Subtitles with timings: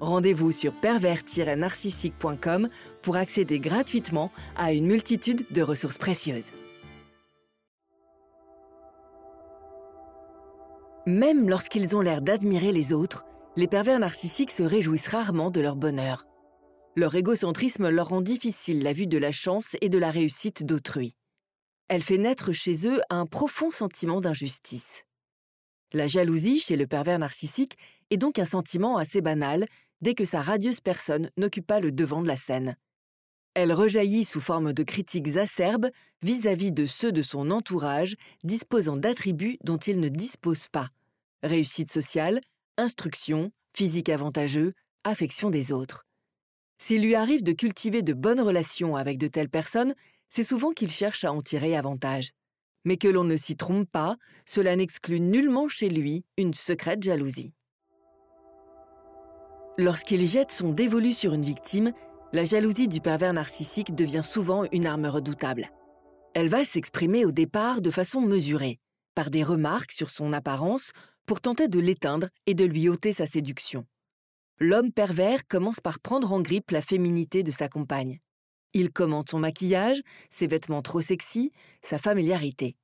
[0.00, 2.68] Rendez-vous sur pervers-narcissique.com
[3.02, 6.50] pour accéder gratuitement à une multitude de ressources précieuses.
[11.06, 15.76] Même lorsqu'ils ont l'air d'admirer les autres, les pervers narcissiques se réjouissent rarement de leur
[15.76, 16.24] bonheur.
[16.96, 21.14] Leur égocentrisme leur rend difficile la vue de la chance et de la réussite d'autrui.
[21.88, 25.04] Elle fait naître chez eux un profond sentiment d'injustice.
[25.94, 27.78] La jalousie chez le pervers narcissique
[28.10, 29.64] est donc un sentiment assez banal
[30.00, 32.76] dès que sa radieuse personne n'occupe pas le devant de la scène.
[33.54, 35.88] Elle rejaillit sous forme de critiques acerbes
[36.20, 40.88] vis-à-vis de ceux de son entourage disposant d'attributs dont il ne dispose pas.
[41.44, 42.40] Réussite sociale,
[42.76, 44.72] instruction, physique avantageux,
[45.04, 46.06] affection des autres.
[46.76, 49.94] S'il lui arrive de cultiver de bonnes relations avec de telles personnes,
[50.28, 52.32] c'est souvent qu'il cherche à en tirer avantage.
[52.84, 57.52] Mais que l'on ne s'y trompe pas, cela n'exclut nullement chez lui une secrète jalousie.
[59.78, 61.92] Lorsqu'il jette son dévolu sur une victime,
[62.32, 65.70] la jalousie du pervers narcissique devient souvent une arme redoutable.
[66.34, 68.78] Elle va s'exprimer au départ de façon mesurée,
[69.14, 70.92] par des remarques sur son apparence
[71.26, 73.86] pour tenter de l'éteindre et de lui ôter sa séduction.
[74.58, 78.18] L'homme pervers commence par prendre en grippe la féminité de sa compagne.
[78.74, 82.76] Il commente son maquillage, ses vêtements trop sexy, sa familiarité.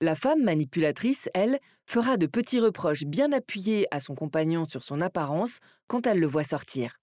[0.00, 5.00] La femme manipulatrice, elle, fera de petits reproches bien appuyés à son compagnon sur son
[5.00, 6.96] apparence quand elle le voit sortir.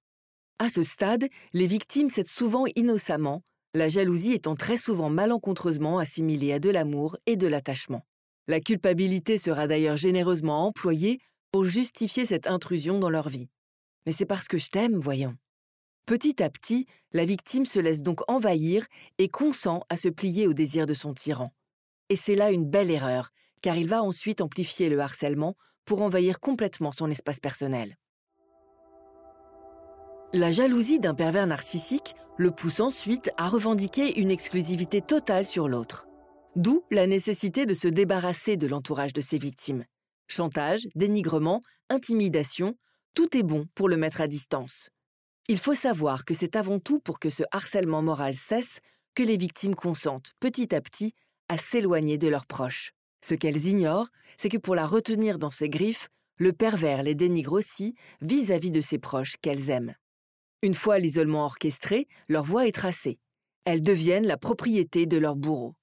[0.60, 3.42] À ce stade, les victimes cèdent souvent innocemment,
[3.74, 8.06] la jalousie étant très souvent malencontreusement assimilée à de l'amour et de l'attachement.
[8.48, 11.20] La culpabilité sera d'ailleurs généreusement employée
[11.52, 13.50] pour justifier cette intrusion dans leur vie.
[14.06, 15.36] Mais c'est parce que je t'aime, voyons.
[16.06, 18.86] Petit à petit, la victime se laisse donc envahir
[19.18, 21.50] et consent à se plier au désir de son tyran.
[22.10, 23.32] Et c'est là une belle erreur,
[23.62, 27.98] car il va ensuite amplifier le harcèlement pour envahir complètement son espace personnel.
[30.34, 36.08] La jalousie d'un pervers narcissique le pousse ensuite à revendiquer une exclusivité totale sur l'autre.
[36.56, 39.86] D'où la nécessité de se débarrasser de l'entourage de ses victimes.
[40.28, 42.76] Chantage, dénigrement, intimidation,
[43.14, 44.90] tout est bon pour le mettre à distance.
[45.48, 48.80] Il faut savoir que c'est avant tout pour que ce harcèlement moral cesse
[49.16, 51.14] que les victimes consentent petit à petit
[51.50, 52.94] à s'éloigner de leurs proches.
[53.24, 57.54] Ce qu'elles ignorent, c'est que pour la retenir dans ses griffes, le pervers les dénigre
[57.54, 59.94] aussi vis-à-vis de ses proches qu'elles aiment.
[60.64, 63.20] Une fois l'isolement orchestré, leur voie est tracée.
[63.66, 65.76] Elles deviennent la propriété de leur bourreau.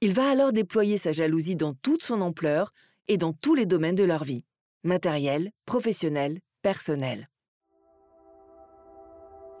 [0.00, 2.72] Il va alors déployer sa jalousie dans toute son ampleur
[3.08, 4.44] et dans tous les domaines de leur vie,
[4.82, 7.28] matériel, professionnel, personnel.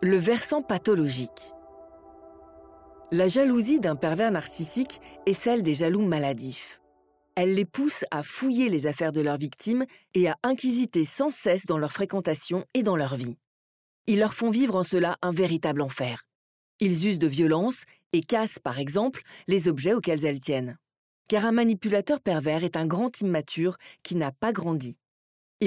[0.06, 1.54] Le versant pathologique.
[3.10, 6.82] La jalousie d'un pervers narcissique est celle des jaloux maladifs.
[7.36, 11.64] Elle les pousse à fouiller les affaires de leurs victimes et à inquisiter sans cesse
[11.64, 13.38] dans leur fréquentation et dans leur vie.
[14.06, 16.24] Ils leur font vivre en cela un véritable enfer.
[16.80, 20.76] Ils usent de violence et cassent, par exemple, les objets auxquels elles tiennent.
[21.28, 24.98] Car un manipulateur pervers est un grand immature qui n'a pas grandi.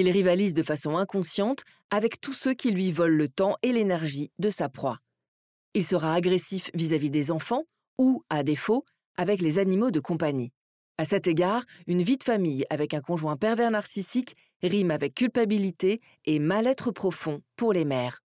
[0.00, 4.30] Il rivalise de façon inconsciente avec tous ceux qui lui volent le temps et l'énergie
[4.38, 5.00] de sa proie.
[5.74, 7.64] Il sera agressif vis-à-vis des enfants
[7.98, 8.84] ou, à défaut,
[9.16, 10.52] avec les animaux de compagnie.
[10.98, 16.00] À cet égard, une vie de famille avec un conjoint pervers narcissique rime avec culpabilité
[16.26, 18.20] et mal-être profond pour les mères.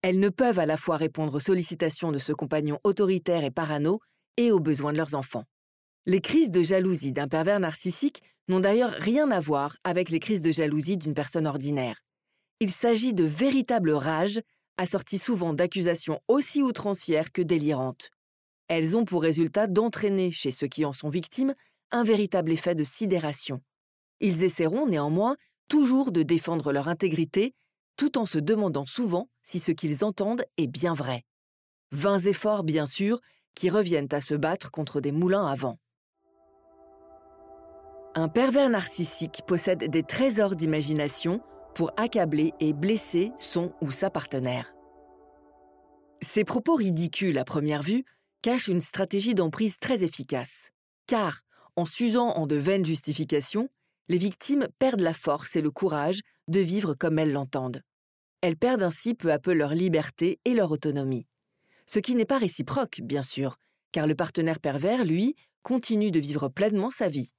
[0.00, 4.00] Elles ne peuvent à la fois répondre aux sollicitations de ce compagnon autoritaire et parano
[4.38, 5.44] et aux besoins de leurs enfants.
[6.10, 10.40] Les crises de jalousie d'un pervers narcissique n'ont d'ailleurs rien à voir avec les crises
[10.40, 12.00] de jalousie d'une personne ordinaire.
[12.60, 14.40] Il s'agit de véritables rages
[14.78, 18.08] assorties souvent d'accusations aussi outrancières que délirantes.
[18.68, 21.52] Elles ont pour résultat d'entraîner chez ceux qui en sont victimes
[21.90, 23.60] un véritable effet de sidération.
[24.20, 25.36] Ils essaieront néanmoins
[25.68, 27.52] toujours de défendre leur intégrité,
[27.98, 31.26] tout en se demandant souvent si ce qu'ils entendent est bien vrai.
[31.92, 33.20] Vains efforts, bien sûr,
[33.54, 35.78] qui reviennent à se battre contre des moulins à vent.
[38.18, 41.40] Un pervers narcissique possède des trésors d'imagination
[41.76, 44.74] pour accabler et blesser son ou sa partenaire.
[46.20, 48.04] Ces propos ridicules à première vue
[48.42, 50.72] cachent une stratégie d'emprise très efficace,
[51.06, 51.42] car,
[51.76, 53.68] en s'usant en de vaines justifications,
[54.08, 56.18] les victimes perdent la force et le courage
[56.48, 57.82] de vivre comme elles l'entendent.
[58.40, 61.28] Elles perdent ainsi peu à peu leur liberté et leur autonomie.
[61.86, 63.58] Ce qui n'est pas réciproque, bien sûr,
[63.92, 67.32] car le partenaire pervers, lui, continue de vivre pleinement sa vie.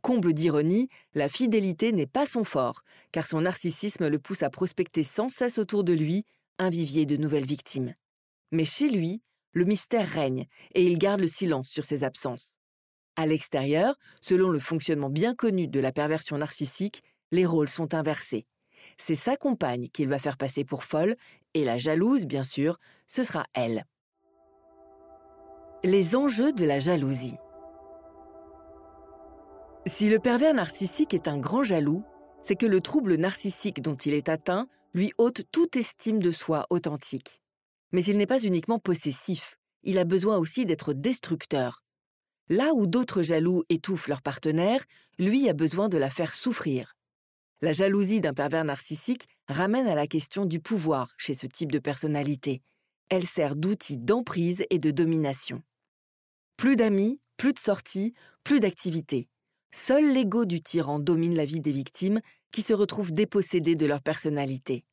[0.00, 2.82] Comble d'ironie, la fidélité n'est pas son fort,
[3.12, 6.24] car son narcissisme le pousse à prospecter sans cesse autour de lui
[6.58, 7.94] un vivier de nouvelles victimes.
[8.52, 12.58] Mais chez lui, le mystère règne et il garde le silence sur ses absences.
[13.16, 18.46] À l'extérieur, selon le fonctionnement bien connu de la perversion narcissique, les rôles sont inversés.
[18.96, 21.16] C'est sa compagne qu'il va faire passer pour folle,
[21.54, 23.84] et la jalouse, bien sûr, ce sera elle.
[25.84, 27.36] Les enjeux de la jalousie.
[29.86, 32.04] Si le pervers narcissique est un grand jaloux,
[32.42, 36.66] c'est que le trouble narcissique dont il est atteint lui ôte toute estime de soi
[36.68, 37.40] authentique.
[37.92, 41.82] Mais il n'est pas uniquement possessif, il a besoin aussi d'être destructeur.
[42.50, 44.84] Là où d'autres jaloux étouffent leur partenaire,
[45.18, 46.94] lui a besoin de la faire souffrir.
[47.62, 51.78] La jalousie d'un pervers narcissique ramène à la question du pouvoir chez ce type de
[51.78, 52.60] personnalité.
[53.08, 55.62] Elle sert d'outil d'emprise et de domination.
[56.58, 58.12] Plus d'amis, plus de sorties,
[58.44, 59.29] plus d'activités.
[59.72, 62.20] Seul l'ego du tyran domine la vie des victimes
[62.52, 64.84] qui se retrouvent dépossédées de leur personnalité.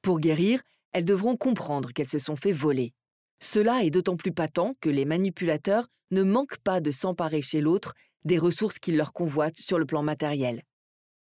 [0.00, 0.62] Pour guérir,
[0.92, 2.92] elles devront comprendre qu'elles se sont fait voler.
[3.40, 7.94] Cela est d'autant plus patent que les manipulateurs ne manquent pas de s'emparer chez l'autre
[8.24, 10.62] des ressources qu'ils leur convoitent sur le plan matériel.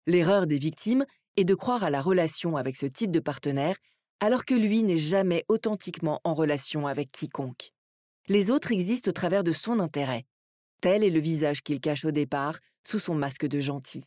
[0.07, 1.05] L'erreur des victimes
[1.35, 3.75] est de croire à la relation avec ce type de partenaire
[4.19, 7.71] alors que lui n'est jamais authentiquement en relation avec quiconque.
[8.27, 10.25] Les autres existent au travers de son intérêt.
[10.81, 14.06] Tel est le visage qu'il cache au départ sous son masque de gentil.